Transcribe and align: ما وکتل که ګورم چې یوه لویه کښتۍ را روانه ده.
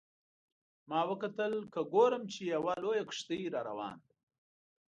ما 0.89 1.01
وکتل 1.11 1.53
که 1.73 1.81
ګورم 1.93 2.23
چې 2.31 2.41
یوه 2.53 2.73
لویه 2.83 3.03
کښتۍ 3.09 3.39
را 3.53 3.61
روانه 3.69 3.99
ده. 4.07 4.13